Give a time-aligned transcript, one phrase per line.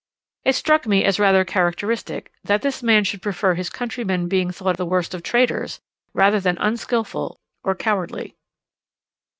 [0.45, 4.77] It struck me as rather characteristic, that this man should prefer his countrymen being thought
[4.77, 5.79] the worst of traitors,
[6.11, 8.33] rather than unskilful or cowardly.